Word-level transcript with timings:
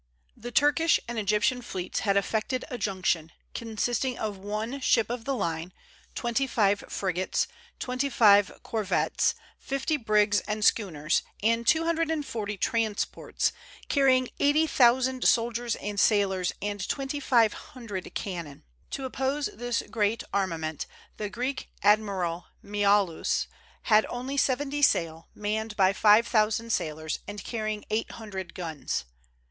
The 0.35 0.49
Turkish 0.49 0.99
and 1.07 1.19
Egyptian 1.19 1.61
fleets 1.61 1.99
had 1.99 2.17
effected 2.17 2.65
a 2.71 2.79
junction, 2.79 3.31
consisting 3.53 4.17
of 4.17 4.35
one 4.35 4.79
ship 4.81 5.11
of 5.11 5.25
the 5.25 5.35
line, 5.35 5.71
twenty 6.15 6.47
five 6.47 6.83
frigates, 6.89 7.45
twenty 7.77 8.09
five 8.09 8.51
corvettes, 8.63 9.35
fifty 9.59 9.97
brigs 9.97 10.39
and 10.47 10.65
schooners, 10.65 11.21
and 11.43 11.67
two 11.67 11.83
hundred 11.85 12.09
and 12.09 12.25
forty 12.25 12.57
transports, 12.57 13.53
carrying 13.89 14.29
eighty 14.39 14.65
thousand 14.65 15.23
soldiers 15.27 15.75
and 15.75 15.99
sailors 15.99 16.51
and 16.63 16.89
twenty 16.89 17.19
five 17.19 17.53
hundred 17.53 18.11
cannon. 18.15 18.63
To 18.89 19.05
oppose 19.05 19.51
this 19.53 19.83
great 19.91 20.23
armament, 20.33 20.87
the 21.17 21.29
Greek 21.29 21.69
admiral 21.83 22.45
Miaulis 22.63 23.45
had 23.83 24.07
only 24.09 24.35
seventy 24.35 24.81
sail, 24.81 25.29
manned 25.35 25.75
by 25.77 25.93
five 25.93 26.25
thousand 26.25 26.71
sailors 26.71 27.19
and 27.27 27.43
carrying 27.43 27.85
eight 27.91 28.13
hundred 28.13 28.55
guns. 28.55 29.05